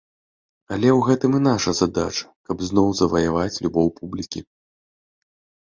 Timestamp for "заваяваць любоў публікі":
3.03-4.39